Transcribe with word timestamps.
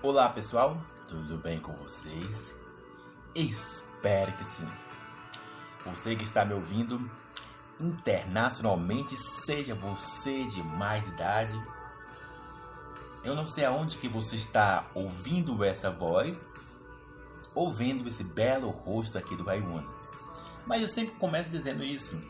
Olá 0.00 0.28
pessoal, 0.28 0.80
tudo 1.08 1.38
bem 1.38 1.58
com 1.58 1.72
vocês? 1.72 2.54
Espero 3.34 4.30
que 4.30 4.44
sim. 4.44 4.68
Você 5.86 6.14
que 6.14 6.22
está 6.22 6.44
me 6.44 6.54
ouvindo 6.54 7.10
internacionalmente, 7.80 9.16
seja 9.16 9.74
você 9.74 10.44
de 10.50 10.62
mais 10.62 11.04
idade, 11.08 11.60
eu 13.24 13.34
não 13.34 13.48
sei 13.48 13.64
aonde 13.64 13.98
que 13.98 14.06
você 14.06 14.36
está 14.36 14.88
ouvindo 14.94 15.64
essa 15.64 15.90
voz, 15.90 16.38
ouvindo 17.52 18.08
esse 18.08 18.22
belo 18.22 18.70
rosto 18.70 19.18
aqui 19.18 19.34
do 19.34 19.42
Baiuana. 19.42 19.88
Mas 20.64 20.80
eu 20.80 20.88
sempre 20.88 21.16
começo 21.16 21.50
dizendo 21.50 21.82
isso. 21.82 22.22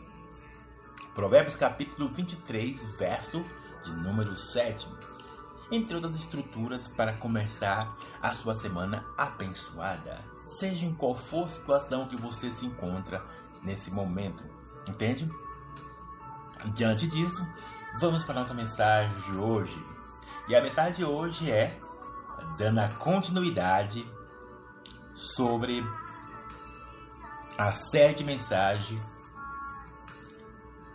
Provérbios 1.13 1.55
capítulo 1.55 2.09
23, 2.09 2.81
verso 2.97 3.45
de 3.85 3.91
número 3.91 4.35
7. 4.35 4.87
Entre 5.71 5.95
outras 5.95 6.15
estruturas 6.15 6.87
para 6.87 7.13
começar 7.13 7.95
a 8.21 8.33
sua 8.33 8.55
semana 8.55 9.05
abençoada. 9.17 10.17
Seja 10.47 10.85
em 10.85 10.93
qual 10.93 11.15
for 11.15 11.45
a 11.45 11.49
situação 11.49 12.07
que 12.07 12.15
você 12.15 12.51
se 12.51 12.65
encontra 12.65 13.23
nesse 13.61 13.91
momento. 13.91 14.43
Entende? 14.87 15.29
Diante 16.73 17.07
disso, 17.07 17.45
vamos 17.99 18.23
para 18.23 18.35
a 18.35 18.39
nossa 18.39 18.53
mensagem 18.53 19.13
de 19.21 19.37
hoje. 19.37 19.85
E 20.47 20.55
a 20.55 20.61
mensagem 20.61 20.95
de 20.95 21.05
hoje 21.05 21.51
é 21.51 21.77
dando 22.57 22.79
a 22.79 22.89
continuidade 22.89 24.05
sobre 25.13 25.85
a 27.57 27.73
série 27.73 28.15
de 28.15 28.23
mensagem 28.23 28.99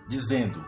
dizendo 0.09 0.65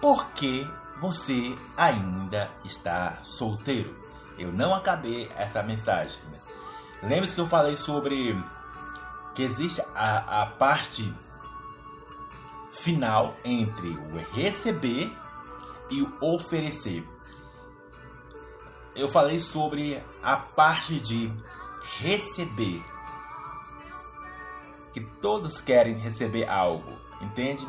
por 0.00 0.30
que 0.30 0.66
você 1.00 1.54
ainda 1.76 2.50
está 2.64 3.18
solteiro. 3.22 3.94
Eu 4.38 4.52
não 4.52 4.74
acabei 4.74 5.30
essa 5.36 5.62
mensagem. 5.62 6.16
Né? 6.30 6.38
Lembre-se 7.02 7.34
que 7.34 7.40
eu 7.40 7.46
falei 7.46 7.76
sobre 7.76 8.36
que 9.34 9.42
existe 9.42 9.80
a, 9.94 10.42
a 10.42 10.46
parte 10.46 11.12
final 12.72 13.36
entre 13.44 13.88
o 13.88 14.34
receber 14.34 15.12
e 15.90 16.02
o 16.02 16.12
oferecer. 16.20 17.06
Eu 18.94 19.08
falei 19.08 19.38
sobre 19.38 20.02
a 20.22 20.36
parte 20.36 20.98
de 20.98 21.30
receber. 21.98 22.84
Que 24.92 25.00
todos 25.00 25.60
querem 25.60 25.94
receber 25.98 26.48
algo, 26.48 26.92
entende? 27.20 27.66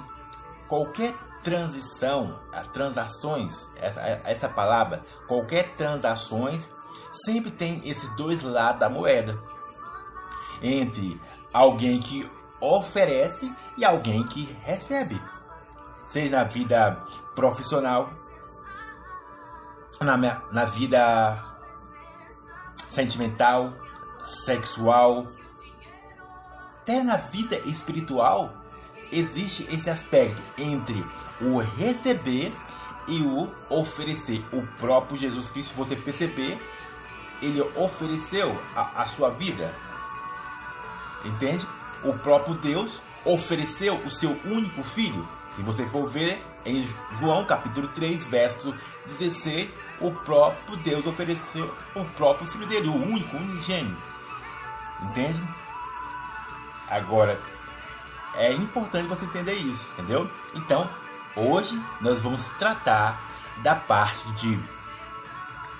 Qualquer 0.68 1.14
transição, 1.50 2.40
transações, 2.72 3.66
essa, 3.76 4.00
essa 4.02 4.48
palavra, 4.48 5.04
qualquer 5.28 5.70
transações 5.70 6.70
sempre 7.26 7.50
tem 7.50 7.82
esses 7.90 8.08
dois 8.16 8.44
lados 8.44 8.80
da 8.80 8.88
moeda. 8.88 9.36
Entre 10.62 11.20
alguém 11.52 12.00
que 12.00 12.30
oferece 12.62 13.52
e 13.76 13.84
alguém 13.84 14.28
que 14.28 14.44
recebe. 14.64 15.20
Seja 16.06 16.38
na 16.38 16.44
vida 16.44 17.02
profissional, 17.34 18.12
na, 20.00 20.18
na 20.18 20.66
vida 20.66 21.44
sentimental, 22.92 23.74
sexual, 24.46 25.26
até 26.82 27.02
na 27.02 27.18
vida 27.18 27.56
espiritual, 27.66 28.54
existe 29.12 29.64
esse 29.72 29.90
aspecto 29.90 30.42
entre 30.58 31.04
o 31.42 31.60
receber 31.60 32.52
e 33.08 33.22
o 33.22 33.50
oferecer. 33.70 34.44
O 34.52 34.62
próprio 34.80 35.18
Jesus 35.18 35.50
Cristo, 35.50 35.76
você 35.76 35.96
perceber, 35.96 36.60
ele 37.42 37.62
ofereceu 37.76 38.58
a, 38.76 39.04
a 39.04 39.08
sua 39.08 39.30
vida. 39.32 39.74
Entende? 41.26 41.66
O 42.04 42.14
próprio 42.14 42.56
Deus 42.56 43.02
ofereceu 43.26 43.96
o 44.06 44.10
seu 44.10 44.32
único 44.46 44.84
filho. 44.84 45.28
Se 45.56 45.62
você 45.62 45.86
for 45.88 46.08
ver 46.10 46.42
em 46.66 46.88
João 47.20 47.44
capítulo 47.46 47.88
3, 47.90 48.24
verso 48.26 48.74
16, 49.08 49.74
o 50.00 50.12
próprio 50.12 50.78
Deus 50.78 51.06
ofereceu 51.06 51.74
o 51.96 52.06
próprio 52.16 52.50
filho 52.50 52.68
dele, 52.68 52.88
o 52.88 52.96
único, 52.96 53.36
o 53.36 53.40
unigênio. 53.40 53.98
Entende? 55.02 55.42
Agora, 56.88 57.40
é 58.36 58.54
importante 58.54 59.08
você 59.08 59.26
entender 59.26 59.54
isso, 59.56 59.86
entendeu? 59.94 60.30
Então, 60.56 60.90
hoje 61.36 61.82
nós 62.02 62.22
vamos 62.22 62.44
tratar 62.58 63.20
da 63.58 63.76
parte 63.76 64.30
de 64.34 64.60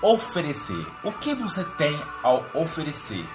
oferecer. 0.02 0.86
O 1.02 1.12
que 1.12 1.34
você 1.34 1.64
tem 1.64 2.00
ao 2.22 2.44
oferecer? 2.54 3.26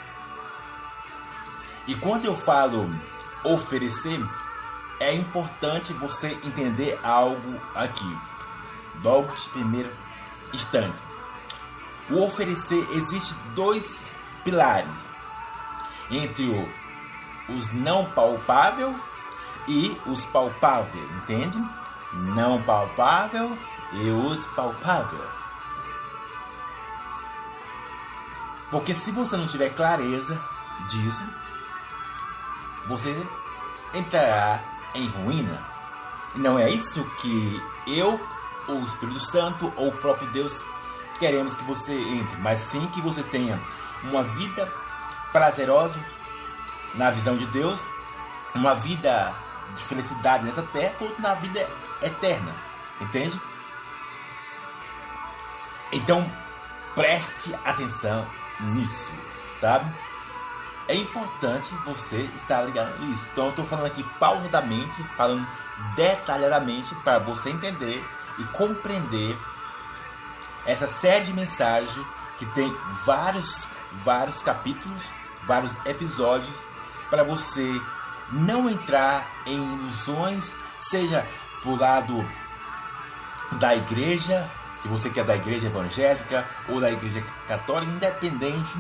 E 1.88 1.96
quando 1.96 2.26
eu 2.26 2.36
falo 2.36 2.90
oferecer, 3.44 4.20
é 5.00 5.14
importante 5.14 5.94
você 5.94 6.28
entender 6.44 7.00
algo 7.04 7.60
aqui, 7.76 8.18
logo 9.04 9.34
de 9.34 9.50
primeiro 9.50 9.92
instante. 10.54 10.98
O 12.10 12.24
oferecer 12.24 12.88
existe 12.92 13.34
dois 13.54 14.08
pilares 14.44 14.90
entre 16.10 16.46
o, 16.46 16.70
os 17.50 17.72
não 17.74 18.06
palpável 18.06 18.96
e 19.68 20.00
os 20.06 20.26
palpáveis, 20.26 21.10
entende? 21.18 21.58
Não 22.14 22.62
palpável 22.62 23.58
e 23.94 24.10
os 24.10 24.46
palpável. 24.48 25.22
Porque 28.72 28.94
se 28.94 29.12
você 29.12 29.38
não 29.38 29.48
tiver 29.48 29.70
clareza 29.70 30.40
disso, 30.90 31.24
você 32.88 33.26
entrará 33.94 34.60
em 34.94 35.08
ruína. 35.08 35.60
Não 36.36 36.60
é 36.60 36.70
isso 36.70 37.04
que 37.22 37.64
eu, 37.88 38.20
ou 38.68 38.82
o 38.82 38.86
Espírito 38.86 39.20
Santo, 39.20 39.72
ou 39.78 39.90
o 39.90 39.98
próprio 39.98 40.30
Deus 40.32 40.60
queremos 41.20 41.56
que 41.56 41.64
você 41.64 41.94
entre, 41.94 42.38
mas 42.42 42.60
sim 42.60 42.86
que 42.88 43.02
você 43.02 43.24
tenha 43.24 43.60
uma 44.04 44.24
vida 44.24 44.70
prazerosa 45.32 45.98
na 46.96 47.12
visão 47.12 47.36
de 47.38 47.46
Deus, 47.48 47.82
uma 48.54 48.76
vida 48.76 49.34
de 49.76 49.84
felicidade 49.84 50.46
nessa 50.46 50.64
terra, 50.64 50.94
quanto 50.98 51.22
na 51.22 51.34
vida 51.36 51.68
eterna. 52.02 52.52
Entende? 53.02 53.40
Então, 55.92 56.30
preste 56.94 57.54
atenção 57.66 58.26
nisso, 58.60 59.12
sabe? 59.60 59.92
É 60.88 60.96
importante 60.96 61.74
você 61.86 62.30
estar 62.36 62.62
ligado 62.62 62.98
nisso. 63.00 63.28
Então, 63.32 63.46
eu 63.46 63.50
estou 63.50 63.66
falando 63.66 63.88
aqui 63.88 64.04
pausadamente, 64.20 65.04
falando 65.18 65.46
detalhadamente 65.96 66.94
para 67.04 67.20
você 67.20 67.50
entender 67.50 68.04
e 68.38 68.44
compreender 68.46 69.38
essa 70.66 70.88
série 70.88 71.26
de 71.26 71.34
mensagens 71.34 72.06
que 72.38 72.46
tem 72.48 72.76
vários, 73.06 73.68
vários 74.04 74.42
capítulos, 74.42 75.04
vários 75.46 75.72
episódios 75.86 76.56
para 77.10 77.24
você 77.24 77.82
não 78.32 78.70
entrar 78.70 79.26
em 79.46 79.76
ilusões, 79.76 80.54
seja 80.78 81.26
pro 81.62 81.76
lado 81.76 82.28
da 83.54 83.76
igreja, 83.76 84.50
que 84.82 84.88
você 84.88 85.10
quer 85.10 85.24
da 85.24 85.36
igreja 85.36 85.68
evangélica 85.68 86.46
ou 86.70 86.80
da 86.80 86.92
igreja 86.92 87.24
católica, 87.48 87.92
independente, 87.92 88.74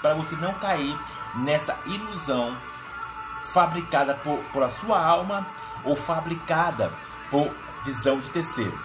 para 0.00 0.14
você 0.14 0.34
não 0.36 0.52
cair 0.54 0.96
nessa 1.36 1.76
ilusão 1.86 2.56
fabricada 3.52 4.14
por, 4.14 4.38
por 4.52 4.62
a 4.62 4.70
sua 4.70 5.00
alma 5.00 5.46
ou 5.84 5.96
fabricada 5.96 6.92
por 7.30 7.50
visão 7.84 8.18
de 8.18 8.28
terceiro. 8.30 8.78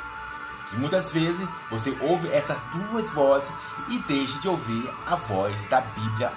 E 0.71 0.75
muitas 0.77 1.11
vezes 1.11 1.47
você 1.69 1.97
ouve 2.01 2.29
essas 2.31 2.57
duas 2.71 3.09
vozes 3.11 3.49
e 3.87 3.97
deixa 3.99 4.39
de 4.39 4.47
ouvir 4.47 4.89
a 5.07 5.15
voz 5.15 5.55
da 5.69 5.81
Bíblia 5.81 6.31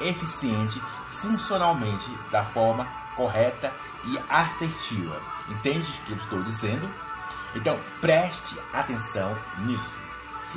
eficiente, 0.00 0.82
funcionalmente, 1.20 2.10
da 2.30 2.44
forma 2.44 2.86
correta 3.16 3.72
e 4.04 4.18
assertiva. 4.28 5.20
Entende 5.48 5.88
o 5.88 6.06
que 6.06 6.12
eu 6.12 6.16
estou 6.16 6.42
dizendo? 6.42 6.88
Então 7.54 7.78
preste 8.00 8.56
atenção 8.72 9.36
nisso. 9.58 9.96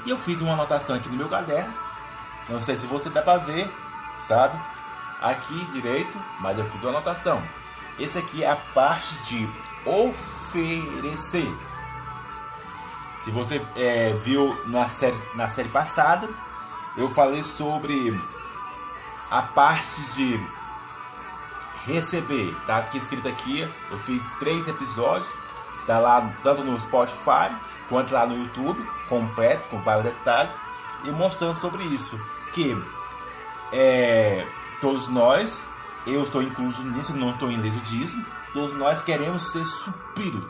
E 0.06 0.10
eu 0.10 0.18
fiz 0.18 0.42
uma 0.42 0.54
anotação 0.54 0.96
aqui 0.96 1.10
no 1.10 1.18
meu 1.18 1.28
caderno. 1.28 1.74
Não 2.50 2.60
sei 2.60 2.76
se 2.76 2.86
você 2.86 3.10
dá 3.10 3.22
para 3.22 3.38
ver, 3.40 3.72
sabe? 4.28 4.60
Aqui 5.22 5.66
direito, 5.72 6.20
mas 6.40 6.58
eu 6.58 6.70
fiz 6.70 6.82
uma 6.84 6.92
anotação. 6.92 7.42
Esse 8.00 8.18
aqui 8.18 8.44
é 8.44 8.50
a 8.50 8.56
parte 8.56 9.16
de 9.24 9.50
oferecer. 9.86 11.48
Se 13.24 13.32
você 13.32 13.62
é, 13.76 14.14
viu 14.22 14.60
na 14.66 14.88
série, 14.88 15.18
na 15.36 15.50
série 15.50 15.70
passada, 15.70 16.28
eu 16.98 17.10
falei 17.10 17.44
sobre 17.44 18.20
a 19.34 19.42
parte 19.42 20.00
de 20.14 20.40
receber. 21.88 22.56
Tá 22.68 22.78
aqui 22.78 23.00
escrito 23.00 23.28
aqui, 23.28 23.68
eu 23.90 23.98
fiz 23.98 24.24
três 24.38 24.68
episódios, 24.68 25.28
tá 25.88 25.98
lá 25.98 26.32
tanto 26.44 26.64
no 26.64 26.80
Spotify 26.80 27.52
quanto 27.90 28.14
lá 28.14 28.28
no 28.28 28.38
YouTube, 28.38 28.80
completo, 29.10 29.68
com 29.70 29.82
vários 29.82 30.06
detalhes. 30.06 30.54
e 31.04 31.10
mostrando 31.10 31.56
sobre 31.56 31.84
isso. 31.86 32.18
Que 32.54 32.78
é, 33.72 34.46
todos 34.80 35.08
nós, 35.08 35.66
eu 36.06 36.24
estou 36.24 36.44
incluso 36.44 36.82
nisso, 36.84 37.14
não 37.16 37.32
estou 37.32 37.52
ileso 37.52 37.80
disso, 37.82 38.24
todos 38.54 38.78
nós 38.78 39.02
queremos 39.02 39.52
ser 39.52 39.66
supridos, 39.66 40.44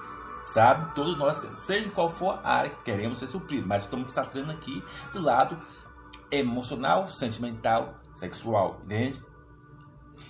sabe? 0.45 0.93
Todos 0.93 1.17
nós, 1.17 1.41
seja 1.65 1.89
qual 1.91 2.11
for 2.11 2.37
a 2.43 2.55
área, 2.55 2.71
queremos 2.83 3.17
ser 3.17 3.27
supridos, 3.27 3.65
mas 3.65 3.83
estamos 3.83 4.11
tratando 4.11 4.51
aqui 4.51 4.83
do 5.13 5.21
lado 5.21 5.57
emocional, 6.29 7.07
sentimental, 7.07 8.02
sexual, 8.15 8.81
entende? 8.83 9.21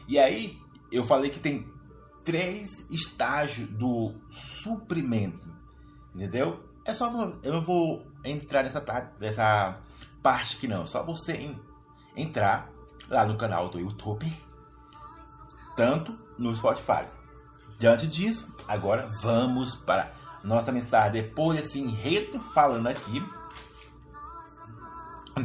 E 0.07 0.19
aí, 0.19 0.57
eu 0.91 1.03
falei 1.03 1.29
que 1.29 1.39
tem 1.39 1.71
três 2.23 2.85
estágios 2.89 3.69
do 3.69 4.13
suprimento, 4.29 5.53
entendeu? 6.13 6.63
É 6.85 6.93
só 6.93 7.11
eu 7.43 7.53
não 7.53 7.61
vou 7.61 8.05
entrar 8.23 8.63
nessa 8.63 8.81
parte 10.21 10.57
aqui 10.57 10.67
não, 10.67 10.85
só 10.85 11.03
você 11.03 11.55
entrar 12.15 12.69
lá 13.09 13.25
no 13.25 13.37
canal 13.37 13.69
do 13.69 13.79
YouTube, 13.79 14.31
tanto 15.75 16.17
no 16.37 16.55
Spotify. 16.55 17.05
Diante 17.79 18.07
disso, 18.07 18.53
agora 18.67 19.11
vamos 19.21 19.75
para 19.75 20.13
nossa 20.43 20.71
mensagem 20.71 21.23
depois 21.23 21.61
desse 21.61 21.79
enredo 21.79 22.39
falando 22.39 22.87
aqui, 22.87 23.25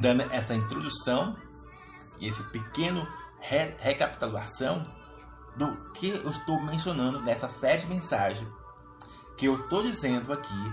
dando 0.00 0.22
essa 0.32 0.54
introdução 0.54 1.36
esse 2.20 2.42
pequeno 2.44 3.06
re 3.40 3.74
recapitulação 3.78 4.86
do 5.56 5.76
que 5.92 6.08
eu 6.10 6.30
estou 6.30 6.60
mencionando 6.62 7.20
nessa 7.20 7.48
série 7.48 7.82
de 7.82 7.88
mensagens 7.88 8.48
que 9.36 9.46
eu 9.46 9.60
estou 9.60 9.82
dizendo 9.82 10.32
aqui 10.32 10.72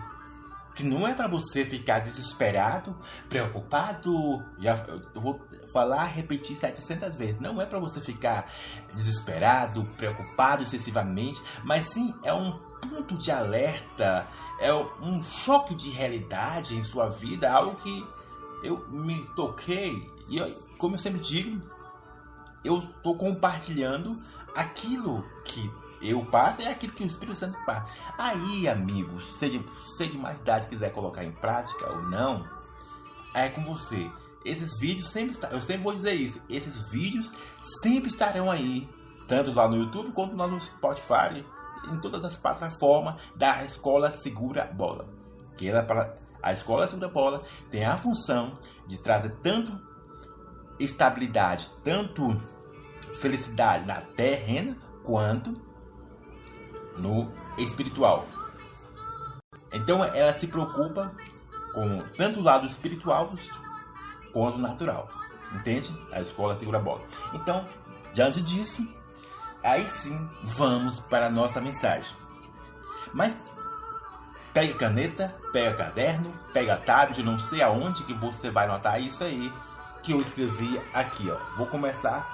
que 0.75 0.83
não 0.83 1.07
é 1.07 1.13
para 1.13 1.27
você 1.27 1.65
ficar 1.65 1.99
desesperado, 1.99 2.93
preocupado, 3.29 4.43
já 4.59 4.75
eu 5.15 5.21
vou 5.21 5.41
falar, 5.71 6.03
repetir 6.03 6.57
700 6.57 7.15
vezes. 7.15 7.39
Não 7.39 7.61
é 7.61 7.65
para 7.65 7.79
você 7.79 8.01
ficar 8.01 8.51
desesperado, 8.93 9.85
preocupado 9.97 10.63
excessivamente, 10.63 11.41
mas 11.63 11.87
sim 11.93 12.13
é 12.23 12.33
um 12.33 12.51
ponto 12.89 13.17
de 13.17 13.31
alerta, 13.31 14.27
é 14.59 14.73
um 14.73 15.23
choque 15.23 15.73
de 15.73 15.89
realidade 15.89 16.75
em 16.75 16.83
sua 16.83 17.07
vida, 17.07 17.49
algo 17.49 17.75
que 17.75 18.05
eu 18.63 18.87
me 18.89 19.25
toquei 19.35 20.09
e 20.29 20.39
como 20.77 20.95
eu 20.95 20.99
sempre 20.99 21.19
digo, 21.19 21.61
eu 22.63 22.79
estou 22.79 23.15
compartilhando 23.15 24.19
aquilo 24.55 25.23
que 25.43 25.71
eu 26.01 26.23
passo 26.25 26.61
é 26.61 26.67
aquilo 26.67 26.93
que 26.93 27.03
o 27.03 27.07
Espírito 27.07 27.37
Santo 27.37 27.57
passa. 27.65 27.89
Aí, 28.17 28.67
amigos, 28.67 29.37
se 29.37 29.49
de, 29.49 30.17
mais 30.17 30.39
idade 30.39 30.67
quiser 30.67 30.91
colocar 30.91 31.23
em 31.23 31.31
prática 31.31 31.91
ou 31.91 32.03
não, 32.03 32.45
é 33.33 33.49
com 33.49 33.63
você. 33.63 34.09
Esses 34.43 34.77
vídeos 34.77 35.07
sempre 35.07 35.35
eu 35.51 35.61
sempre 35.61 35.81
vou 35.81 35.95
dizer 35.95 36.13
isso, 36.13 36.39
esses 36.47 36.87
vídeos 36.89 37.31
sempre 37.81 38.09
estarão 38.09 38.51
aí, 38.51 38.87
tanto 39.27 39.51
lá 39.51 39.67
no 39.67 39.77
YouTube 39.77 40.11
quanto 40.11 40.35
lá 40.35 40.47
no 40.47 40.59
Spotify, 40.59 41.43
em 41.91 41.97
todas 41.99 42.23
as 42.23 42.37
plataformas 42.37 43.15
da 43.35 43.63
Escola 43.63 44.11
Segura 44.11 44.65
Bola. 44.71 45.07
Que 45.57 45.67
ela 45.67 45.81
para 45.81 46.15
a 46.45 46.53
Escola 46.53 46.87
Segura 46.87 47.09
Bola 47.09 47.43
tem 47.71 47.83
a 47.83 47.97
função 47.97 48.59
de 48.85 48.99
trazer 48.99 49.31
tanto 49.41 49.81
estabilidade, 50.79 51.71
tanto 51.83 52.39
felicidade 53.19 53.83
na 53.83 54.01
terrena 54.01 54.77
quanto 55.03 55.59
no 56.99 57.31
espiritual. 57.57 58.27
Então 59.73 60.03
ela 60.03 60.35
se 60.35 60.45
preocupa 60.45 61.15
com 61.73 62.03
tanto 62.15 62.41
o 62.41 62.43
lado 62.43 62.67
espiritual 62.67 63.33
quanto 64.31 64.57
o 64.57 64.61
natural. 64.61 65.09
Entende? 65.51 65.91
A 66.11 66.21
escola 66.21 66.55
segura 66.55 66.77
a 66.77 66.81
bola. 66.81 67.01
Então, 67.33 67.65
diante 68.13 68.39
disso, 68.39 68.87
aí 69.63 69.83
sim 69.89 70.29
vamos 70.43 70.99
para 70.99 71.25
a 71.25 71.29
nossa 71.31 71.59
mensagem. 71.59 72.15
Mas 73.11 73.35
pega 74.55 74.73
caneta, 74.75 75.35
pega 75.51 75.75
caderno, 75.75 76.33
pega 76.53 76.77
tablet, 76.77 77.21
não 77.21 77.37
sei 77.37 77.61
aonde 77.61 78.05
que 78.05 78.13
você 78.13 78.49
vai 78.49 78.63
anotar 78.63 79.01
isso 79.01 79.21
aí 79.21 79.51
que 80.01 80.13
eu 80.13 80.21
escrevi 80.21 80.81
aqui, 80.93 81.29
ó. 81.29 81.35
Vou 81.57 81.67
começar 81.67 82.25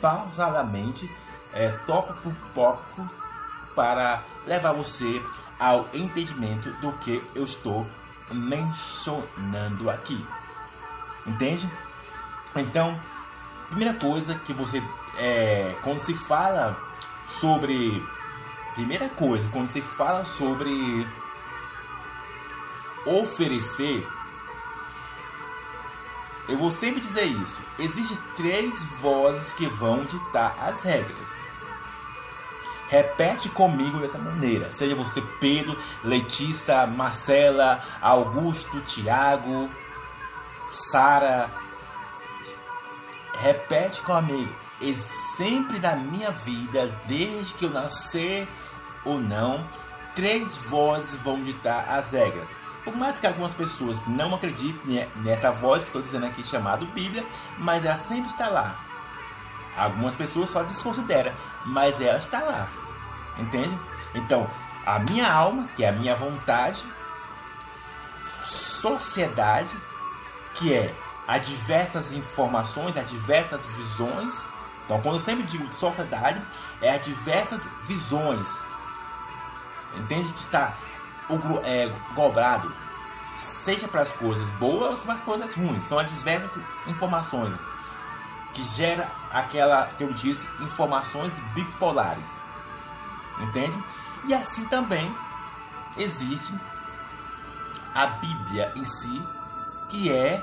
pausadamente, 0.00 1.08
é, 1.54 1.68
por 1.68 2.34
tópico, 2.52 3.08
para 3.76 4.24
levar 4.44 4.72
você 4.72 5.22
ao 5.56 5.88
entendimento 5.94 6.68
do 6.80 6.90
que 6.94 7.22
eu 7.32 7.44
estou 7.44 7.86
mencionando 8.32 9.88
aqui. 9.88 10.26
Entende? 11.24 11.70
Então, 12.56 13.00
primeira 13.68 13.94
coisa 13.94 14.34
que 14.34 14.52
você 14.52 14.82
é, 15.16 15.76
quando 15.82 16.00
se 16.00 16.14
fala 16.14 16.76
sobre 17.28 18.04
primeira 18.74 19.08
coisa, 19.10 19.48
quando 19.52 19.68
se 19.68 19.80
fala 19.80 20.24
sobre 20.24 21.06
oferecer 23.06 24.06
eu 26.48 26.58
vou 26.58 26.70
sempre 26.70 27.00
dizer 27.00 27.24
isso. 27.24 27.60
Existem 27.78 28.18
três 28.36 28.82
vozes 29.00 29.52
que 29.52 29.66
vão 29.66 30.04
ditar 30.04 30.56
as 30.58 30.82
regras. 30.82 31.28
Repete 32.88 33.48
comigo 33.48 34.00
dessa 34.00 34.18
maneira. 34.18 34.70
Seja 34.70 34.94
você 34.94 35.22
Pedro, 35.40 35.78
Letícia, 36.04 36.86
Marcela, 36.86 37.82
Augusto, 38.00 38.80
Tiago, 38.80 39.70
Sara. 40.72 41.48
Repete 43.38 44.02
comigo. 44.02 44.54
E 44.80 44.94
sempre 45.36 45.78
na 45.78 45.96
minha 45.96 46.32
vida, 46.32 46.88
desde 47.06 47.54
que 47.54 47.64
eu 47.64 47.70
nascer 47.70 48.46
ou 49.04 49.18
não, 49.18 49.64
três 50.14 50.56
vozes 50.56 51.14
vão 51.22 51.42
ditar 51.42 51.88
as 51.88 52.10
regras. 52.10 52.61
Por 52.84 52.96
mais 52.96 53.18
que 53.18 53.26
algumas 53.26 53.54
pessoas 53.54 54.04
não 54.08 54.34
acreditem 54.34 55.08
nessa 55.16 55.52
voz 55.52 55.82
que 55.82 55.88
estou 55.88 56.02
dizendo 56.02 56.26
aqui 56.26 56.44
chamada 56.44 56.84
Bíblia, 56.86 57.24
mas 57.58 57.84
ela 57.84 57.98
sempre 57.98 58.30
está 58.30 58.48
lá. 58.48 58.74
Algumas 59.76 60.14
pessoas 60.14 60.50
só 60.50 60.62
desconsideram, 60.62 61.32
mas 61.64 62.00
ela 62.00 62.18
está 62.18 62.40
lá. 62.40 62.68
Entende? 63.38 63.78
Então, 64.14 64.50
a 64.84 64.98
minha 64.98 65.30
alma, 65.30 65.68
que 65.76 65.84
é 65.84 65.88
a 65.88 65.92
minha 65.92 66.16
vontade, 66.16 66.84
sociedade, 68.44 69.70
que 70.56 70.74
é 70.74 70.92
a 71.26 71.38
diversas 71.38 72.12
informações, 72.12 72.96
a 72.96 73.02
diversas 73.02 73.64
visões. 73.66 74.34
Então, 74.84 75.00
quando 75.00 75.16
eu 75.16 75.22
sempre 75.22 75.44
digo 75.44 75.72
sociedade, 75.72 76.40
é 76.80 76.90
a 76.90 76.98
diversas 76.98 77.62
visões. 77.86 78.48
Entende 79.96 80.32
que 80.32 80.40
está 80.40 80.74
é, 81.64 81.92
dobrado, 82.14 82.72
seja 83.64 83.88
para 83.88 84.02
as 84.02 84.10
coisas 84.10 84.46
boas 84.58 85.00
ou 85.00 85.04
para 85.04 85.14
as 85.14 85.24
coisas 85.24 85.54
ruins. 85.54 85.84
São 85.84 85.98
as 85.98 86.10
diversas 86.10 86.62
informações 86.86 87.54
que 88.54 88.64
gera 88.76 89.10
aquela 89.30 89.86
que 89.96 90.04
eu 90.04 90.12
disse 90.12 90.46
informações 90.60 91.32
bipolares. 91.54 92.30
Entende? 93.40 93.76
E 94.28 94.34
assim 94.34 94.64
também 94.66 95.12
existe 95.96 96.54
a 97.94 98.06
Bíblia 98.06 98.72
em 98.76 98.84
si, 98.84 99.22
que 99.90 100.12
é 100.12 100.42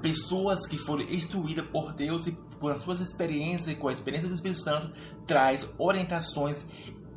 pessoas 0.00 0.66
que 0.66 0.76
foram 0.76 1.02
instruídas 1.02 1.64
por 1.66 1.92
Deus 1.92 2.26
e 2.26 2.32
por 2.32 2.72
as 2.72 2.80
suas 2.80 3.00
experiências 3.00 3.68
e 3.68 3.74
com 3.76 3.88
a 3.88 3.92
experiência 3.92 4.28
do 4.28 4.34
Espírito 4.34 4.60
Santo 4.60 4.90
traz 5.26 5.66
orientações 5.78 6.64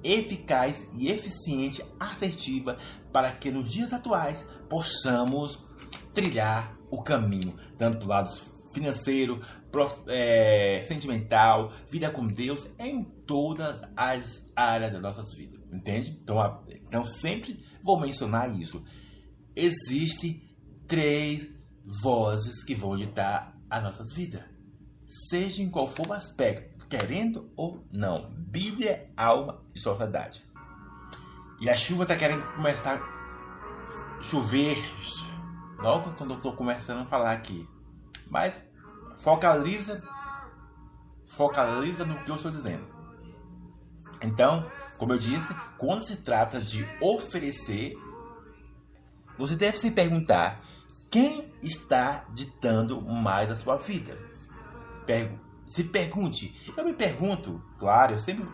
eficaz 0.05 0.87
e 0.95 1.09
eficiente, 1.09 1.83
assertiva, 1.99 2.77
para 3.11 3.31
que 3.31 3.49
nos 3.49 3.71
dias 3.71 3.91
atuais 3.91 4.45
possamos 4.69 5.65
trilhar 6.13 6.77
o 6.91 7.01
caminho, 7.01 7.55
tanto 7.77 7.99
do 7.99 8.07
lado 8.07 8.29
financeiro, 8.71 9.41
prof, 9.71 10.03
é, 10.07 10.81
sentimental, 10.87 11.73
vida 11.89 12.09
com 12.11 12.27
Deus, 12.27 12.69
em 12.77 13.03
todas 13.25 13.81
as 13.95 14.45
áreas 14.55 14.91
das 14.91 15.01
nossas 15.01 15.33
vidas, 15.33 15.59
entende? 15.73 16.19
Então, 16.21 16.39
a, 16.39 16.63
então 16.69 17.03
sempre 17.03 17.59
vou 17.83 17.99
mencionar 17.99 18.57
isso. 18.59 18.83
Existem 19.55 20.41
três 20.87 21.49
vozes 22.03 22.63
que 22.63 22.75
vão 22.75 22.95
ditar 22.95 23.57
as 23.69 23.83
nossas 23.83 24.13
vidas, 24.13 24.43
seja 25.29 25.63
em 25.63 25.69
qual 25.69 25.87
for 25.87 26.07
o 26.07 26.13
aspecto 26.13 26.74
querendo 26.89 27.49
ou 27.55 27.85
não. 27.91 28.29
Bíblia, 28.31 29.09
alma 29.15 29.61
e 29.73 29.79
sociedade. 29.79 30.43
E 31.59 31.69
a 31.69 31.75
chuva 31.75 32.03
está 32.03 32.15
querendo 32.15 32.43
começar 32.55 32.95
a 32.95 34.21
chover 34.23 34.77
logo 35.77 36.13
quando 36.13 36.31
eu 36.31 36.37
estou 36.37 36.53
começando 36.53 37.01
a 37.01 37.05
falar 37.05 37.31
aqui. 37.31 37.67
Mas 38.29 38.61
focaliza, 39.19 40.03
focaliza 41.27 42.05
no 42.05 42.15
que 42.23 42.29
eu 42.29 42.35
estou 42.35 42.51
dizendo. 42.51 42.85
Então, 44.21 44.69
como 44.97 45.13
eu 45.13 45.17
disse, 45.17 45.53
quando 45.77 46.05
se 46.05 46.17
trata 46.17 46.59
de 46.59 46.87
oferecer, 47.01 47.97
você 49.37 49.55
deve 49.55 49.77
se 49.77 49.91
perguntar 49.91 50.61
quem 51.09 51.53
está 51.61 52.25
ditando 52.33 53.01
mais 53.01 53.51
a 53.51 53.55
sua 53.55 53.77
vida. 53.77 54.17
Se 55.75 55.83
pergunte. 55.83 56.55
Eu 56.77 56.85
me 56.85 56.93
pergunto, 56.93 57.61
claro, 57.77 58.13
eu 58.13 58.19
sempre, 58.19 58.47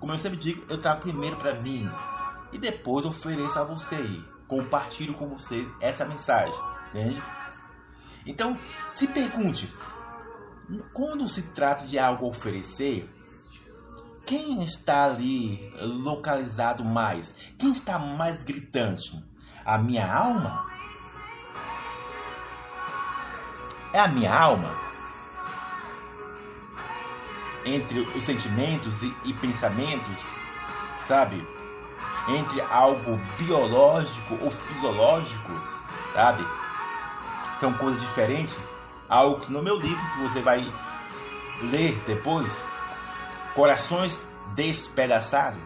como 0.00 0.10
eu 0.10 0.18
sempre 0.18 0.38
digo, 0.38 0.64
eu 0.70 0.80
trago 0.80 1.02
primeiro 1.02 1.36
para 1.36 1.52
mim 1.56 1.86
e 2.50 2.56
depois 2.56 3.04
ofereço 3.04 3.58
a 3.58 3.62
você. 3.62 3.98
Compartilho 4.48 5.12
com 5.12 5.28
você 5.28 5.68
essa 5.82 6.06
mensagem, 6.06 6.58
entende? 6.88 7.22
Então, 8.24 8.56
se 8.94 9.06
pergunte, 9.06 9.68
quando 10.94 11.28
se 11.28 11.42
trata 11.42 11.86
de 11.86 11.98
algo 11.98 12.24
a 12.24 12.28
oferecer, 12.30 13.06
quem 14.24 14.64
está 14.64 15.04
ali 15.04 15.70
localizado 15.78 16.82
mais? 16.82 17.34
Quem 17.58 17.72
está 17.72 17.98
mais 17.98 18.42
gritante? 18.42 19.22
A 19.62 19.76
minha 19.76 20.10
alma? 20.10 20.70
É 23.92 24.00
a 24.00 24.08
minha 24.08 24.34
alma? 24.34 24.91
Entre 27.64 28.00
os 28.00 28.24
sentimentos 28.24 29.00
e, 29.02 29.14
e 29.24 29.32
pensamentos, 29.34 30.26
sabe? 31.06 31.46
Entre 32.28 32.60
algo 32.62 33.20
biológico 33.38 34.38
ou 34.40 34.50
fisiológico, 34.50 35.52
sabe? 36.12 36.46
São 37.60 37.72
coisas 37.74 38.00
diferentes. 38.00 38.56
Algo 39.08 39.40
que 39.40 39.52
no 39.52 39.62
meu 39.62 39.78
livro 39.78 40.02
que 40.14 40.22
você 40.22 40.40
vai 40.40 40.72
ler 41.70 41.94
depois, 42.06 42.56
Corações 43.54 44.20
Despedaçados, 44.54 45.60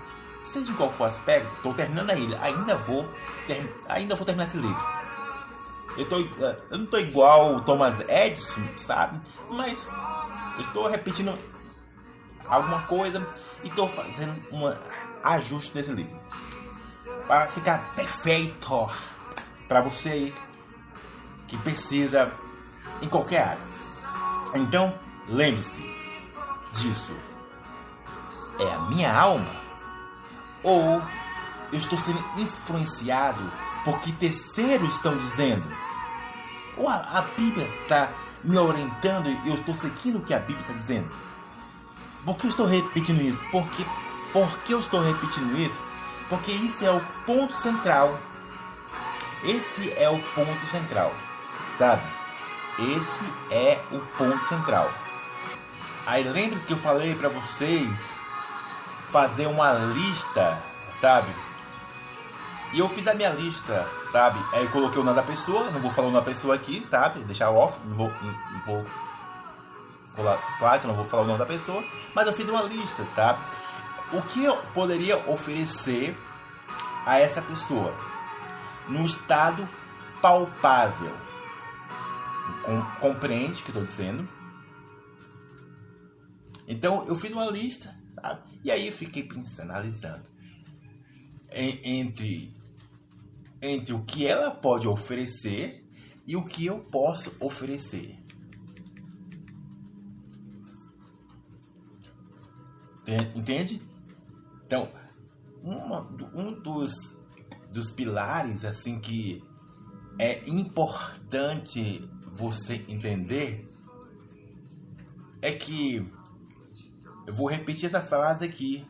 seja 0.44 0.72
qual 0.74 0.90
for 0.90 1.04
o 1.04 1.06
aspecto, 1.06 1.52
estou 1.56 1.74
terminando 1.74 2.10
ainda, 2.10 2.38
ainda 2.40 2.76
vou, 2.76 3.08
ter, 3.46 3.82
ainda 3.88 4.14
vou 4.14 4.24
terminar 4.24 4.46
esse 4.46 4.56
livro. 4.56 4.96
Eu, 5.96 6.08
tô, 6.08 6.20
eh, 6.20 6.56
eu 6.70 6.78
não 6.78 6.84
estou 6.84 7.00
igual 7.00 7.56
o 7.56 7.60
Thomas 7.60 7.98
Edison, 8.08 8.60
sabe? 8.76 9.20
Mas 9.50 9.88
eu 10.58 10.64
estou 10.64 10.88
repetindo 10.88 11.36
alguma 12.48 12.82
coisa 12.82 13.26
e 13.62 13.68
estou 13.68 13.88
fazendo 13.88 14.40
um 14.52 14.72
ajuste 15.22 15.74
nesse 15.74 15.92
livro 15.92 16.18
para 17.26 17.46
ficar 17.48 17.94
perfeito 17.94 18.88
para 19.66 19.80
você 19.80 20.32
que 21.48 21.56
precisa 21.58 22.32
em 23.02 23.08
qualquer 23.08 23.42
área. 23.42 23.76
Então, 24.54 24.94
lembre-se 25.28 25.80
disso 26.74 27.12
é 28.58 28.72
a 28.72 28.78
minha 28.80 29.12
alma? 29.12 29.50
Ou 30.62 31.02
eu 31.72 31.78
estou 31.78 31.98
sendo 31.98 32.22
influenciado 32.36 33.40
por 33.84 34.00
que 34.00 34.12
terceiros 34.12 34.94
estão 34.94 35.16
dizendo? 35.16 35.64
Ou 36.76 36.88
a, 36.88 36.96
a 36.96 37.22
Bíblia 37.36 37.68
está 37.82 38.08
me 38.44 38.56
orientando 38.56 39.28
e 39.28 39.48
eu 39.48 39.54
estou 39.54 39.74
seguindo 39.74 40.18
o 40.18 40.22
que 40.22 40.34
a 40.34 40.38
Bíblia 40.38 40.60
está 40.60 40.72
dizendo? 40.72 41.08
Por 42.24 42.36
que 42.36 42.46
eu 42.46 42.50
estou 42.50 42.66
repetindo 42.66 43.20
isso? 43.20 43.42
Porque, 43.50 43.84
por 44.32 44.58
que 44.60 44.72
eu 44.72 44.80
estou 44.80 45.00
repetindo 45.00 45.56
isso? 45.58 45.78
Porque 46.28 46.50
isso 46.50 46.84
é 46.84 46.90
o 46.90 47.00
ponto 47.24 47.56
central. 47.56 48.18
Esse 49.44 49.92
é 49.92 50.08
o 50.08 50.18
ponto 50.34 50.66
central, 50.66 51.12
sabe? 51.78 52.02
Esse 52.78 53.54
é 53.54 53.80
o 53.92 54.00
ponto 54.18 54.42
central. 54.44 54.90
Aí 56.06 56.24
lembre-se 56.24 56.66
que 56.66 56.72
eu 56.72 56.78
falei 56.78 57.14
para 57.14 57.28
vocês 57.28 58.08
fazer 59.10 59.46
uma 59.46 59.72
lista, 59.72 60.58
sabe? 61.00 61.28
E 62.72 62.78
eu 62.78 62.88
fiz 62.88 63.06
a 63.06 63.14
minha 63.14 63.30
lista, 63.30 63.88
sabe? 64.10 64.38
Aí 64.52 64.64
eu 64.64 64.70
coloquei 64.70 65.00
o 65.00 65.04
nome 65.04 65.16
da 65.16 65.22
pessoa, 65.22 65.70
não 65.70 65.80
vou 65.80 65.90
falar 65.90 66.08
o 66.08 66.10
nome 66.10 66.24
da 66.24 66.30
pessoa 66.30 66.54
aqui, 66.54 66.86
sabe? 66.90 67.20
Deixar 67.20 67.50
off, 67.50 67.78
não 67.86 67.96
vou, 67.96 68.12
não, 68.22 68.60
vou 68.66 68.84
claro 70.58 70.80
que 70.80 70.86
eu 70.86 70.88
não 70.88 70.96
vou 70.96 71.04
falar 71.04 71.22
o 71.22 71.26
nome 71.26 71.38
da 71.38 71.46
pessoa, 71.46 71.84
mas 72.14 72.26
eu 72.26 72.32
fiz 72.32 72.48
uma 72.48 72.62
lista, 72.62 73.04
sabe? 73.14 73.38
O 74.12 74.22
que 74.22 74.44
eu 74.44 74.56
poderia 74.72 75.18
oferecer 75.30 76.16
a 77.04 77.18
essa 77.18 77.42
pessoa 77.42 77.94
no 78.88 79.04
estado 79.04 79.68
palpável? 80.22 81.14
Com, 82.62 82.82
compreende 83.00 83.60
o 83.60 83.64
que 83.64 83.70
estou 83.70 83.84
dizendo? 83.84 84.28
Então 86.66 87.04
eu 87.06 87.16
fiz 87.16 87.32
uma 87.32 87.50
lista 87.50 87.94
sabe? 88.16 88.40
E 88.64 88.70
aí 88.70 88.86
eu 88.86 88.92
fiquei 88.92 89.22
pensando, 89.22 89.70
analisando 89.70 90.24
entre, 91.52 92.52
entre 93.62 93.94
o 93.94 94.02
que 94.02 94.26
ela 94.26 94.50
pode 94.50 94.88
oferecer 94.88 95.84
e 96.26 96.36
o 96.36 96.44
que 96.44 96.66
eu 96.66 96.80
posso 96.80 97.36
oferecer. 97.40 98.16
Entende? 103.34 103.80
Então, 104.66 104.88
uma, 105.62 106.00
um 106.34 106.52
dos, 106.52 106.92
dos 107.72 107.90
pilares 107.90 108.64
assim 108.64 108.98
que 108.98 109.42
é 110.18 110.48
importante 110.48 112.08
você 112.32 112.84
entender 112.88 113.64
é 115.40 115.52
que 115.52 116.10
eu 117.26 117.34
vou 117.34 117.48
repetir 117.48 117.86
essa 117.86 118.00
frase 118.00 118.44
aqui, 118.44 118.84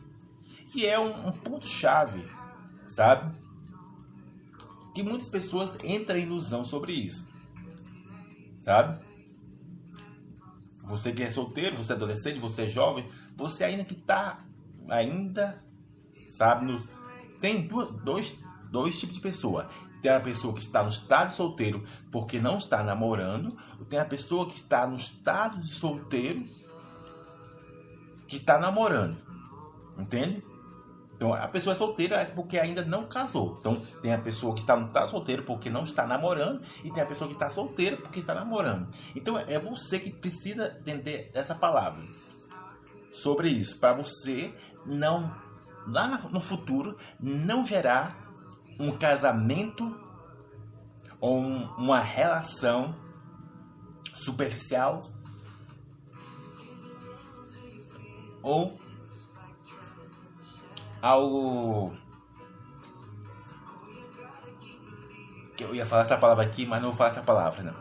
que 0.70 0.86
é 0.86 0.98
um, 0.98 1.28
um 1.28 1.32
ponto-chave, 1.32 2.26
sabe? 2.88 3.34
Que 4.94 5.02
muitas 5.02 5.28
pessoas 5.28 5.82
entram 5.84 6.18
em 6.18 6.22
ilusão 6.22 6.64
sobre 6.64 6.92
isso, 6.92 7.26
sabe? 8.60 9.04
Você 10.84 11.12
que 11.12 11.22
é 11.22 11.30
solteiro, 11.30 11.76
você 11.76 11.92
é 11.92 11.96
adolescente, 11.96 12.38
você 12.38 12.62
é 12.62 12.68
jovem, 12.68 13.08
você 13.36 13.64
ainda 13.64 13.84
que 13.84 13.94
está, 13.94 14.44
ainda, 14.88 15.62
sabe? 16.32 16.64
No, 16.64 16.82
tem 17.40 17.68
dois, 18.02 18.38
dois 18.70 18.98
tipos 18.98 19.14
de 19.14 19.20
pessoa. 19.20 19.68
Tem 20.02 20.10
a 20.10 20.20
pessoa 20.20 20.54
que 20.54 20.60
está 20.60 20.82
no 20.82 20.90
estado 20.90 21.34
solteiro 21.34 21.84
porque 22.10 22.38
não 22.38 22.58
está 22.58 22.82
namorando, 22.82 23.56
tem 23.88 23.98
a 23.98 24.04
pessoa 24.04 24.46
que 24.46 24.56
está 24.56 24.86
no 24.86 24.96
estado 24.96 25.58
de 25.58 25.68
solteiro 25.68 26.44
que 28.26 28.36
está 28.36 28.58
namorando. 28.58 29.16
Entende? 29.98 30.42
Então 31.16 31.32
a 31.32 31.48
pessoa 31.48 31.72
é 31.72 31.76
solteira 31.76 32.30
porque 32.34 32.58
ainda 32.58 32.84
não 32.84 33.06
casou. 33.06 33.56
Então 33.58 33.80
tem 34.02 34.12
a 34.12 34.18
pessoa 34.18 34.54
que 34.54 34.60
está, 34.60 34.76
não 34.76 34.86
está 34.86 35.08
solteira 35.08 35.42
porque 35.42 35.70
não 35.70 35.82
está 35.82 36.06
namorando 36.06 36.60
e 36.84 36.90
tem 36.90 37.02
a 37.02 37.06
pessoa 37.06 37.26
que 37.26 37.34
está 37.34 37.50
solteira 37.50 37.96
porque 37.96 38.20
está 38.20 38.34
namorando. 38.34 38.88
Então 39.14 39.38
é 39.38 39.58
você 39.58 39.98
que 39.98 40.10
precisa 40.10 40.76
entender 40.78 41.30
essa 41.34 41.54
palavra 41.54 42.02
sobre 43.22 43.48
isso 43.48 43.78
para 43.78 43.92
você 43.92 44.54
não 44.84 45.34
lá 45.86 46.06
no 46.30 46.40
futuro 46.40 46.98
não 47.20 47.64
gerar 47.64 48.16
um 48.78 48.92
casamento 48.92 49.98
ou 51.20 51.38
uma 51.78 52.00
relação 52.00 52.94
superficial 54.14 55.00
ou 58.42 58.78
algo 61.00 61.96
que 65.56 65.64
eu 65.64 65.74
ia 65.74 65.86
falar 65.86 66.02
essa 66.02 66.18
palavra 66.18 66.44
aqui, 66.44 66.66
mas 66.66 66.82
não 66.82 66.90
vou 66.90 66.98
falar 66.98 67.10
essa 67.10 67.22
palavra, 67.22 67.62
não. 67.62 67.74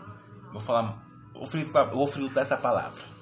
Vou 0.51 0.61
falar, 0.61 1.05
vou 1.33 1.45
filtrar, 1.45 1.89
vou 1.91 2.09
essa 2.37 2.55
palavra. 2.55 3.14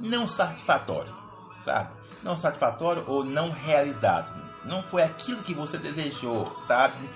Não 0.00 0.26
satisfatório, 0.26 1.14
sabe? 1.62 1.90
Não 2.22 2.36
satisfatório 2.36 3.04
ou 3.06 3.24
não 3.24 3.50
realizado. 3.50 4.32
Não 4.64 4.82
foi 4.82 5.02
aquilo 5.02 5.42
que 5.42 5.54
você 5.54 5.76
desejou, 5.76 6.56
sabe? 6.66 7.08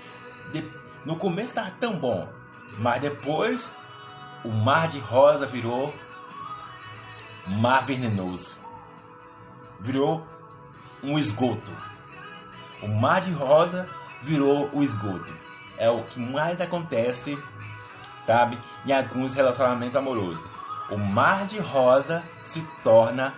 De, 0.51 0.69
no 1.05 1.15
começo 1.15 1.49
estava 1.49 1.71
tão 1.79 1.97
bom, 1.97 2.27
mas 2.79 3.01
depois 3.01 3.71
o 4.43 4.49
mar 4.49 4.89
de 4.89 4.99
rosa 4.99 5.45
virou 5.45 5.93
mar 7.47 7.85
venenoso 7.85 8.57
virou 9.79 10.25
um 11.03 11.17
esgoto. 11.17 11.71
O 12.81 12.87
mar 12.87 13.21
de 13.21 13.31
rosa 13.31 13.87
virou 14.21 14.69
o 14.73 14.83
esgoto. 14.83 15.31
É 15.77 15.89
o 15.89 16.03
que 16.03 16.19
mais 16.19 16.59
acontece, 16.59 17.37
sabe, 18.25 18.57
em 18.85 18.91
alguns 18.91 19.33
relacionamentos 19.33 19.95
amorosos. 19.95 20.46
O 20.89 20.97
mar 20.97 21.45
de 21.45 21.59
rosa 21.59 22.23
se 22.45 22.61
torna 22.83 23.33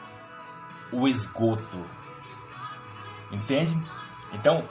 o 0.91 1.07
esgoto. 1.07 1.85
Entende? 3.31 3.75
Então, 4.33 4.63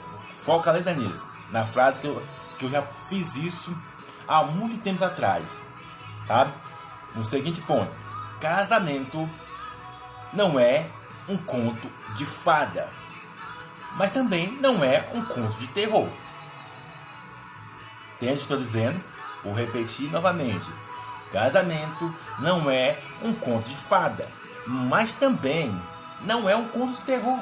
focaliza 0.45 0.93
nisso. 0.93 1.27
Na 1.51 1.65
frase 1.65 1.99
que 1.99 2.07
eu, 2.07 2.23
que 2.57 2.65
eu 2.65 2.71
já 2.71 2.81
fiz 3.09 3.35
isso 3.35 3.75
há 4.27 4.43
muito 4.43 4.81
tempo 4.81 5.03
atrás. 5.03 5.57
Sabe? 6.27 6.53
No 7.15 7.23
seguinte 7.23 7.61
ponto: 7.61 7.91
casamento 8.39 9.29
não 10.31 10.59
é 10.59 10.87
um 11.27 11.37
conto 11.37 11.87
de 12.15 12.25
fada, 12.25 12.87
mas 13.95 14.11
também 14.11 14.51
não 14.53 14.83
é 14.83 15.07
um 15.13 15.23
conto 15.25 15.57
de 15.57 15.67
terror. 15.67 16.07
Entende 18.15 18.33
o 18.33 18.37
que 18.37 18.41
estou 18.41 18.57
dizendo? 18.57 19.01
Vou 19.43 19.53
repetir 19.53 20.11
novamente. 20.11 20.67
Casamento 21.31 22.13
não 22.39 22.69
é 22.69 22.97
um 23.21 23.33
conto 23.33 23.69
de 23.69 23.75
fada, 23.75 24.27
mas 24.65 25.13
também 25.13 25.79
não 26.21 26.49
é 26.49 26.55
um 26.55 26.67
conto 26.67 26.95
de 26.95 27.01
terror. 27.03 27.39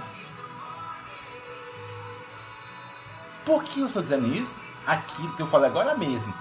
Por 3.45 3.63
que 3.63 3.79
eu 3.79 3.87
estou 3.87 4.01
dizendo 4.01 4.27
isso? 4.27 4.55
Aquilo 4.85 5.33
que 5.35 5.41
eu 5.41 5.47
falei 5.47 5.69
agora 5.69 5.95
mesmo. 5.95 6.33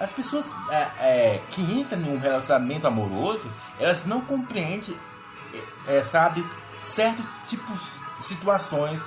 As 0.00 0.10
pessoas 0.10 0.50
é, 0.70 0.90
é, 0.98 1.42
que 1.50 1.60
entram 1.60 2.00
em 2.00 2.16
um 2.16 2.18
relacionamento 2.18 2.86
amoroso, 2.86 3.50
elas 3.78 4.04
não 4.06 4.20
compreendem, 4.22 4.96
é, 5.86 6.02
sabe, 6.02 6.44
certos 6.80 7.24
tipos 7.48 7.78
de 8.18 8.24
situações. 8.24 9.04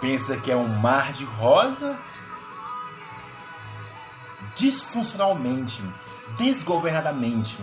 Pensa 0.00 0.36
que 0.38 0.50
é 0.50 0.56
um 0.56 0.68
mar 0.68 1.12
de 1.12 1.24
rosa 1.24 1.98
disfuncionalmente, 4.58 5.82
desgovernadamente. 6.36 7.56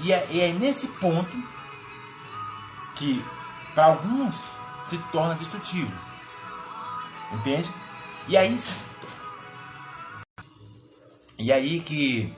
E 0.00 0.12
é, 0.12 0.26
e 0.30 0.40
é 0.40 0.52
nesse 0.52 0.86
ponto 0.86 1.36
que, 2.96 3.24
para 3.74 3.86
alguns, 3.86 4.34
se 4.84 4.98
torna 5.12 5.34
destrutivo. 5.34 5.92
Entende? 7.32 7.68
E 8.28 8.36
aí. 8.36 8.58
E 11.38 11.52
aí 11.52 11.80
que 11.80 12.34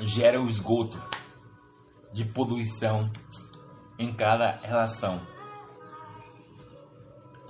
gera 0.00 0.40
o 0.40 0.48
esgoto 0.48 1.00
de 2.12 2.24
poluição 2.24 3.10
em 3.98 4.12
cada 4.12 4.58
relação. 4.62 5.20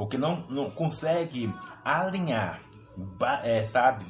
Porque 0.02 0.18
não, 0.18 0.44
não 0.48 0.68
consegue 0.68 1.54
alinhar, 1.84 2.60
é, 3.44 3.68
sabe? 3.68 4.04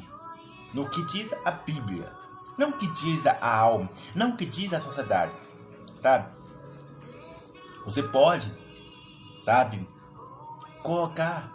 No 0.72 0.88
que 0.88 1.04
diz 1.12 1.30
a 1.44 1.50
Bíblia. 1.50 2.10
Não 2.56 2.72
que 2.72 2.86
diz 2.94 3.26
a 3.26 3.46
alma. 3.46 3.90
Não 4.14 4.34
que 4.34 4.46
diz 4.46 4.72
a 4.72 4.80
sociedade. 4.80 5.32
Sabe? 6.00 6.28
Você 7.84 8.02
pode, 8.02 8.50
sabe? 9.44 9.86
Colocar 10.82 11.52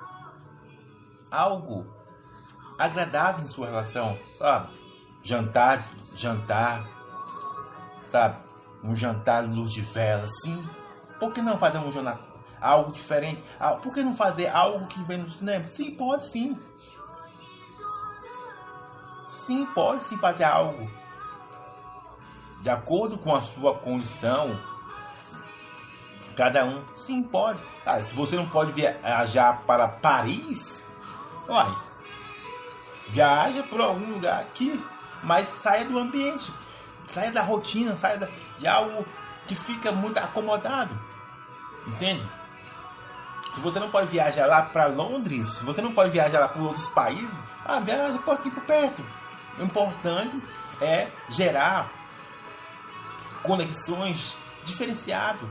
algo 1.31 1.87
agradável 2.77 3.43
em 3.43 3.47
sua 3.47 3.65
relação. 3.65 4.15
Sabe? 4.37 4.71
Jantar, 5.23 5.83
jantar. 6.15 6.87
Sabe? 8.11 8.37
Um 8.83 8.95
jantar 8.95 9.45
luz 9.45 9.71
de 9.71 9.81
vela, 9.81 10.27
sim. 10.27 10.63
Por 11.19 11.33
que 11.33 11.41
não 11.41 11.57
fazer 11.57 11.79
um 11.79 11.91
jantar 11.91 12.36
algo 12.61 12.91
diferente. 12.91 13.43
Ah, 13.59 13.71
por 13.75 13.93
que 13.93 14.03
não 14.03 14.15
fazer 14.15 14.47
algo 14.47 14.87
que 14.87 15.01
vem 15.03 15.19
no 15.19 15.29
cinema? 15.29 15.67
Sim, 15.67 15.91
pode 15.91 16.25
sim. 16.25 16.57
Sim, 19.45 19.65
pode 19.67 20.03
sim 20.03 20.17
fazer 20.17 20.43
algo. 20.43 20.89
De 22.61 22.69
acordo 22.69 23.17
com 23.17 23.35
a 23.35 23.41
sua 23.41 23.75
condição. 23.75 24.59
Cada 26.35 26.65
um, 26.65 26.83
sim, 26.95 27.23
pode. 27.23 27.59
Ah, 27.85 28.01
se 28.01 28.13
você 28.13 28.35
não 28.35 28.47
pode 28.47 28.71
viajar 28.71 29.61
para 29.65 29.87
Paris, 29.87 30.85
uai, 31.47 31.75
viaja 33.09 33.63
para 33.63 33.85
algum 33.85 34.13
lugar 34.13 34.41
aqui, 34.41 34.83
mas 35.23 35.47
saia 35.47 35.85
do 35.85 35.97
ambiente, 35.97 36.51
saia 37.07 37.31
da 37.31 37.41
rotina, 37.41 37.97
saia 37.97 38.29
de 38.59 38.67
algo 38.67 39.03
que 39.47 39.55
fica 39.55 39.91
muito 39.91 40.17
acomodado. 40.17 40.95
Entende? 41.87 42.21
Se 43.57 43.61
você 43.63 43.79
não 43.79 43.89
pode 43.89 44.05
viajar 44.11 44.45
lá 44.45 44.61
para 44.61 44.85
Londres, 44.85 45.55
se 45.55 45.63
você 45.63 45.81
não 45.81 45.91
pode 45.91 46.11
viajar 46.11 46.41
lá 46.41 46.47
para 46.47 46.61
outros 46.61 46.87
países, 46.89 47.27
ah, 47.65 47.79
viaja 47.79 48.19
por 48.19 48.35
aqui 48.35 48.51
por 48.51 48.61
perto. 48.61 49.03
O 49.57 49.63
importante 49.63 50.39
é 50.79 51.07
gerar 51.27 51.89
conexões 53.41 54.37
diferenciadas 54.63 55.49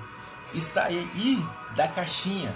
e 0.54 0.60
sair 0.60 1.44
da 1.74 1.88
caixinha, 1.88 2.54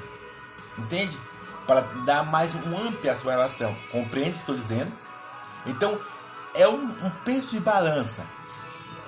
entende? 0.78 1.18
Para 1.66 1.80
dar 2.06 2.24
mais 2.24 2.54
um 2.54 2.86
amplo 2.86 3.10
à 3.10 3.16
sua 3.16 3.32
relação. 3.32 3.74
Compreende 3.90 4.30
o 4.30 4.34
que 4.34 4.38
estou 4.38 4.54
dizendo? 4.54 4.92
Então, 5.66 5.98
é 6.54 6.68
um, 6.68 6.84
um 6.84 7.10
peso 7.24 7.50
de 7.50 7.58
balança. 7.58 8.22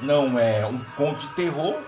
Não 0.00 0.37
é 0.37 0.66
um 0.66 0.81
conto 0.96 1.20
de 1.20 1.28
terror, 1.35 1.78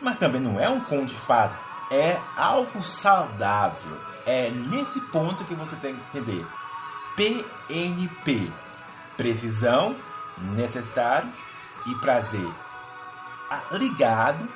mas 0.00 0.16
também 0.16 0.40
não 0.40 0.60
é 0.60 0.68
um 0.68 0.78
conto 0.78 1.06
de 1.06 1.16
fada 1.16 1.66
é 1.90 2.18
algo 2.36 2.82
saudável. 2.82 3.96
É 4.26 4.50
nesse 4.50 5.00
ponto 5.00 5.44
que 5.44 5.54
você 5.54 5.74
tem 5.76 5.94
que 5.94 6.18
entender. 6.18 6.46
PNP: 7.16 8.50
precisão, 9.16 9.96
necessário 10.54 11.28
e 11.86 11.94
prazer. 11.96 12.48
Ligado 13.72 14.46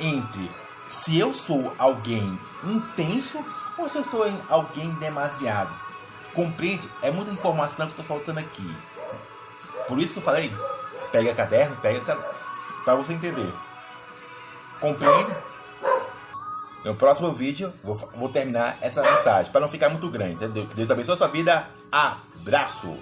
entre 0.00 0.50
se 0.90 1.18
eu 1.18 1.32
sou 1.32 1.72
alguém 1.78 2.38
intenso 2.64 3.44
ou 3.78 3.88
se 3.88 3.98
eu 3.98 4.04
sou 4.04 4.24
alguém 4.48 4.92
demasiado. 4.94 5.74
Compreende? 6.34 6.88
É 7.00 7.10
muita 7.10 7.30
informação 7.30 7.86
que 7.86 7.98
eu 7.98 8.02
estou 8.02 8.16
soltando 8.16 8.38
aqui. 8.38 8.76
Por 9.86 9.98
isso 9.98 10.14
que 10.14 10.18
eu 10.18 10.24
falei, 10.24 10.52
pega 11.10 11.34
caderno, 11.34 11.76
pega 11.76 12.16
para 12.84 12.94
você 12.94 13.12
entender. 13.12 13.52
Compreende? 14.80 15.32
No 16.84 16.94
próximo 16.94 17.30
vídeo, 17.32 17.72
vou, 17.82 17.94
vou 18.16 18.28
terminar 18.28 18.76
essa 18.80 19.02
mensagem, 19.02 19.52
para 19.52 19.60
não 19.60 19.68
ficar 19.68 19.88
muito 19.88 20.08
grande, 20.10 20.46
Deus 20.48 20.90
abençoe 20.90 21.14
a 21.14 21.18
sua 21.18 21.28
vida. 21.28 21.66
Abraço! 21.90 22.96